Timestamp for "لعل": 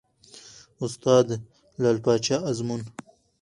1.79-1.97